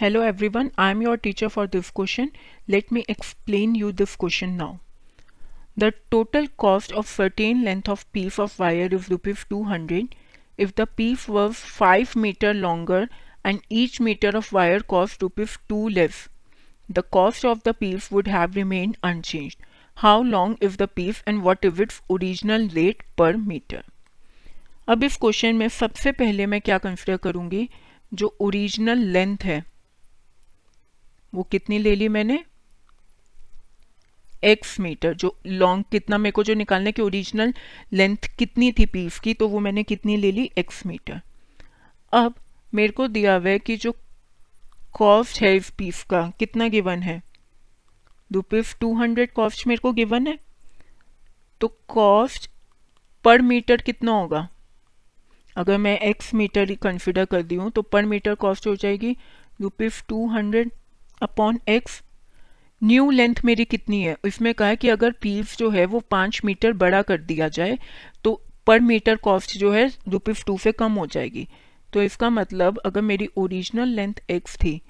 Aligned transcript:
Hello 0.00 0.22
everyone 0.48 0.70
I 0.78 0.90
am 0.90 1.00
your 1.02 1.16
teacher 1.16 1.48
for 1.48 1.66
this 1.66 1.88
question 1.90 2.28
let 2.68 2.92
me 2.92 3.02
explain 3.10 3.74
you 3.76 3.90
this 3.92 4.14
question 4.16 4.48
now 4.48 4.74
the 5.78 5.84
total 6.10 6.46
cost 6.58 6.92
of 6.92 7.06
certain 7.06 7.62
length 7.64 7.88
of 7.88 8.04
piece 8.12 8.38
of 8.40 8.54
wire 8.60 8.94
is 8.94 9.08
rupees 9.10 9.44
two 9.50 9.62
hundred 9.62 10.14
if 10.58 10.72
the 10.76 10.86
piece 10.96 11.28
was 11.28 11.52
five 11.78 12.08
metre 12.16 12.52
longer 12.54 13.08
and 13.46 13.58
each 13.72 14.00
metre 14.00 14.36
of 14.36 14.54
wire 14.54 14.82
cost 14.88 15.22
rupees 15.22 15.56
two 15.68 15.88
less 15.88 16.24
the 16.88 17.02
cost 17.12 17.46
of 17.46 17.58
the 17.64 17.74
piece 17.80 18.08
would 18.12 18.28
have 18.28 18.52
remain 18.54 18.94
unchanged 19.04 19.56
how 19.96 20.22
long 20.22 20.62
is 20.62 20.76
the 20.76 20.88
piece 20.96 21.22
and 21.28 21.40
what 21.42 21.64
is 21.64 21.82
its 21.82 22.00
original 22.10 22.68
rate 22.68 23.02
per 23.18 23.36
metre 23.46 23.82
अब 24.88 25.04
इस 25.04 25.16
question 25.16 25.56
में 25.56 25.68
सबसे 25.68 26.12
पहले 26.12 26.46
मैं 26.46 26.60
क्या 26.60 26.78
consider 26.78 27.16
करूँगी? 27.16 27.68
जो 28.12 28.36
original 28.40 28.98
length 29.08 29.44
है 29.44 29.62
वो 31.32 31.42
कितनी 31.42 31.78
ले 31.78 31.94
ली 31.94 32.08
मैंने? 32.08 32.44
एक्स 34.44 34.78
मीटर 34.80 35.14
जो 35.14 35.36
लॉन्ग 35.46 35.84
कितना 35.90 36.18
मेरे 36.18 36.32
को 36.32 36.42
जो 36.44 36.54
निकालने 36.54 36.92
की 36.92 37.02
ओरिजिनल 37.02 37.54
लेंथ 37.92 38.36
कितनी 38.38 38.72
थी 38.72 38.86
पीस 38.86 39.18
की 39.18 39.34
तो 39.34 39.48
वो 39.48 39.60
मैंने 39.60 39.82
कितनी 39.82 40.16
ले 40.16 40.32
ली? 40.32 40.50
एक्स 40.58 40.86
मीटर 40.86 41.20
अब 42.12 42.34
मेरे 42.74 42.92
को 42.92 43.08
दिया 43.08 43.34
हुआ 43.34 43.48
है 43.48 43.58
कि 43.58 43.76
जो 43.76 43.92
कॉस्ट 44.92 45.40
है 45.42 45.56
इस 45.56 45.70
पीस 45.70 46.02
का, 46.02 46.32
कितना 46.38 46.68
गिवन 46.68 47.02
है? 47.02 47.22
रुपीज़ 48.32 48.74
टू 48.80 48.94
हंड्रेड 48.94 49.32
कॉस्ट 49.32 49.66
मेरे 49.66 49.78
को 49.78 49.92
गिवन 49.92 50.26
है? 50.26 50.38
तो 51.60 51.68
कॉस्ट 51.88 52.50
पर 53.24 53.42
मीटर 53.42 53.76
कितना 53.76 54.12
होगा? 54.12 54.48
अगर 55.56 55.78
मैं 55.78 55.98
एक्स 55.98 56.34
मीटर 56.34 56.74
कंसिडर 56.74 57.24
कर 57.24 57.42
दी 57.42 57.54
हूँ 57.54 57.70
तो 57.70 57.82
पर 57.82 58.04
मीटर 58.04 58.34
कॉस्ट 58.34 58.66
हो 58.66 58.76
जाएगी। 58.76 59.16
Rupees 59.60 60.02
two 60.08 60.26
hundred 60.28 60.70
upon 61.22 61.60
x 61.68 62.00
new 62.82 63.10
length 63.10 63.34
मेरी 63.44 63.64
कितनी 63.64 64.02
है? 64.02 64.16
इसमें 64.26 64.52
कहा 64.54 64.68
है 64.68 64.76
कि 64.76 64.88
अगर 64.88 65.10
पीस 65.12 65.56
जो 65.58 65.70
है 65.70 65.84
वो 65.86 66.00
पाँच 66.10 66.40
मीटर 66.44 66.72
बड़ा 66.74 67.02
कर 67.02 67.20
दिया 67.20 67.48
जाए 67.48 67.78
तो 68.24 68.40
पर 68.66 68.80
मीटर 68.80 69.16
कॉस्ट 69.16 69.56
जो 69.58 69.72
है 69.72 69.86
रुपीज़ 70.08 70.44
टू 70.44 70.58
से 70.58 70.72
कम 70.72 70.92
हो 70.92 71.06
जाएगी। 71.06 71.46
तो 71.92 72.02
इसका 72.02 72.30
मतलब 72.30 72.78
अगर 72.78 73.02
मेरी 73.02 73.28
ओरिजिनल 73.36 73.88
लेंथ 73.88 74.14
एक्स 74.30 74.56
थी 74.56 74.80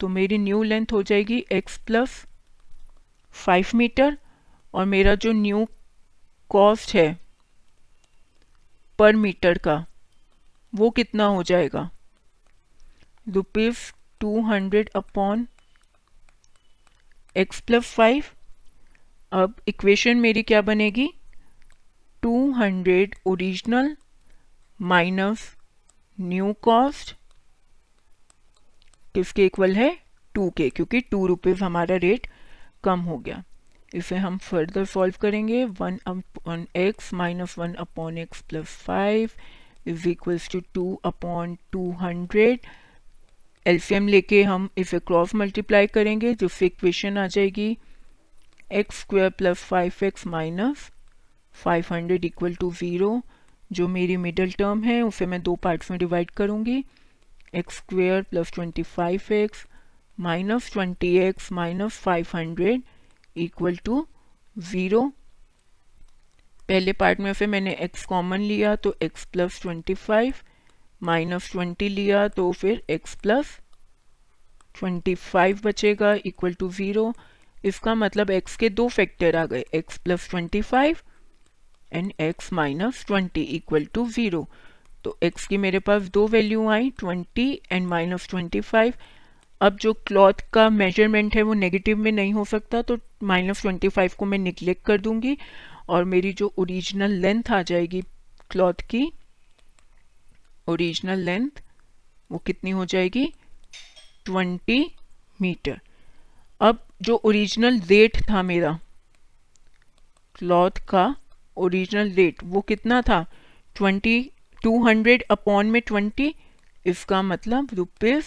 तो 0.00 0.08
मेरी 0.08 0.38
न्यू 0.38 0.62
लेंथ 0.62 0.92
हो 0.92 1.02
जाएगी 1.02 1.44
एक्स 1.52 1.78
प्लस 1.78 2.24
फाइव 3.34 3.66
मीटर 3.74 4.16
और 4.74 4.84
मेरा 4.86 5.14
जो 5.14 5.32
न्यू 5.32 5.66
कॉस्ट 6.50 6.94
है 6.94 7.16
पर 8.98 9.16
मीटर 9.16 9.58
का, 9.58 9.84
वो 10.72 10.90
कितना 10.90 11.24
हो 11.26 11.42
जाएगा? 11.42 11.88
Rupees 13.26 13.78
two 14.20 14.40
hundred 14.42 14.90
upon 14.96 15.46
x 17.36 17.60
plus 17.60 17.92
five 17.94 18.24
अब 19.32 19.54
इक्वेशन 19.68 20.16
मेरी 20.16 20.42
क्या 20.42 20.60
बनेगी? 20.62 21.08
Two 22.22 22.50
hundred 22.52 23.14
original 23.26 23.96
minus 24.80 25.44
new 26.18 26.52
cost 26.62 27.14
किसके 29.14 29.46
इक्वल 29.46 29.74
है? 29.74 29.96
टू 30.34 30.50
के, 30.50 30.68
क्योंकि 30.70 31.00
टू 31.00 31.26
रुपीज़ 31.26 31.64
हमारा 31.64 31.96
रेट 31.96 32.26
कम 32.84 33.00
हो 33.00 33.16
गया। 33.18 33.42
इसे 33.94 34.16
हम 34.16 34.36
फर्दर 34.38 34.84
सॉल्व 34.84 35.14
करेंगे। 35.20 35.64
One 35.64 35.98
upon 36.06 36.66
x 36.76 37.12
minus 37.14 37.58
one 37.58 37.74
upon 37.74 38.18
x 38.18 38.40
plus 38.42 38.76
five 38.84 39.30
is 39.86 40.08
equals 40.08 40.48
to 40.50 40.60
two 40.74 40.94
upon 41.04 41.56
two 41.72 41.90
hundred 42.00 42.66
LCM 43.66 44.08
लेके 44.08 44.42
हम 44.42 44.68
इसे 44.78 44.98
क्रॉस 44.98 45.34
मल्टीप्लाई 45.34 45.86
करेंगे 45.86 46.32
जिससे 46.34 46.66
इक्वेशन 46.66 47.18
आ 47.18 47.26
जाएगी 47.26 47.76
x 48.72 49.00
square 49.00 49.30
plus 49.30 49.62
five 49.64 50.04
x 50.04 50.26
minus 50.26 50.90
five 51.54 51.84
hundred 51.90 52.24
equal 52.24 52.54
to 52.54 52.72
zero 52.72 53.22
जो 53.72 53.86
मेरी 53.88 54.16
middle 54.16 54.50
term 54.52 54.82
है, 54.84 55.00
उसे 55.02 55.26
मैं 55.26 55.42
दो 55.42 55.54
पार्ट्स 55.56 55.90
में 55.90 55.98
डिवाइड 55.98 56.30
करूँगी 56.30 56.84
x 57.54 57.76
square 57.76 58.22
plus 58.22 58.52
twenty 58.52 58.82
five 58.82 59.32
x 59.32 59.66
minus 60.18 60.72
twenty 60.72 61.16
x 61.18 61.50
minus 61.52 61.98
five 61.98 62.26
hundred 62.34 62.82
equal 63.36 63.76
to 63.84 64.06
zero 64.56 65.12
पहले 66.68 66.92
पार्ट 66.92 67.20
में 67.20 67.32
से 67.32 67.46
मैंने 67.46 67.76
x 67.82 68.04
कॉमन 68.04 68.40
लिया 68.40 68.74
तो 68.76 68.94
x 69.02 69.24
plus 69.24 69.60
twenty 69.62 69.94
five 69.94 70.34
minus 71.02 71.50
twenty 71.52 71.88
लिया 71.88 72.26
तो 72.28 72.50
फिर 72.52 72.82
x 72.90 73.14
प्लस 73.22 73.58
ट्वेंटी 74.78 75.14
फाइव 75.14 75.60
बचेगा 75.64 76.12
इक्वल 76.26 76.54
टू 76.54 76.68
ज़ीरो 76.72 77.12
इसका 77.64 77.94
मतलब 77.94 78.30
x 78.32 78.56
के 78.56 78.68
दो 78.70 78.88
फैक्टर 78.88 79.36
आ 79.36 79.44
गए 79.46 79.64
x 79.76 79.98
plus 79.98 80.28
twenty 80.30 80.60
five 80.62 80.98
and 81.92 82.12
x 82.22 82.52
minus 82.52 83.04
twenty 83.06 83.42
equal 83.56 83.84
to 83.94 84.06
zero 84.10 84.46
तो 85.04 85.16
x 85.24 85.46
की 85.46 85.56
मेरे 85.56 85.78
पास 85.78 86.02
दो 86.08 86.26
value 86.26 86.68
I, 86.70 86.90
twenty 86.98 87.50
and 87.72 87.86
minus 87.86 88.28
twenty 88.30 88.60
five. 88.60 88.94
अब 89.60 89.76
जो 89.80 89.92
क्लॉथ 90.06 90.40
का 90.52 90.68
मेज़रमेंट 90.70 91.34
है 91.36 91.42
वो 91.42 91.54
नेगेटिव 91.54 91.98
में 91.98 92.10
नहीं 92.12 92.32
हो 92.32 92.44
सकता 92.44 92.82
तो 92.82 92.96
माइनस 93.22 93.60
ट्वेंटी 93.62 93.88
फाइव 93.88 94.10
को 94.18 94.24
मैं 94.26 94.38
निगलेक्ट 94.38 94.84
कर 94.86 95.00
दूँगी 95.00 95.36
और 95.88 96.04
मेरी 96.04 96.32
जो 96.32 96.52
ओरिजिनल 96.58 97.12
लेंथ 97.22 97.50
आ 97.50 97.60
जाएगी 97.62 98.02
क्लॉथ 98.50 98.80
की 98.90 99.10
ओरिजिनल 100.68 101.18
लेंथ 101.18 101.62
वो 102.30 102.38
कितनी 102.38 102.70
हो 102.70 102.84
जाएगी 102.84 103.26
ट्वेंटी 104.24 104.84
मीटर 105.40 105.80
अब 106.60 106.86
जो 107.02 107.20
ओरिजिनल 107.24 107.80
रेट 107.80 108.22
था 108.30 108.42
मेरा 108.42 108.78
क्लॉथ 110.36 110.78
का 110.88 111.04
ओरिजिनल 111.56 112.10
रेट 112.10 112.44
वो 112.44 112.60
कितना 112.60 113.00
था 113.02 113.24
ट्वेंटी, 113.76 114.30
टू 114.62 114.84
हंड्रेड 114.86 115.24
अपॉन 115.30 115.66
में 115.66 115.80
ट्वेंटी, 115.82 116.34
इसका 116.86 117.22
मतलब 117.22 117.68
रुपीज़ 117.74 118.26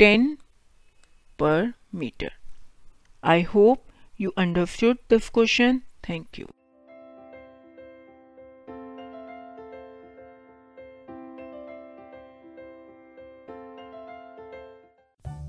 10 0.00 0.26
पर 1.38 1.72
metre 1.94 2.32
I 3.24 3.42
hope 3.42 3.84
you 4.20 4.32
understood 4.36 4.98
this 5.08 5.30
question. 5.30 5.82
Thank 6.02 6.36
you. 6.36 6.59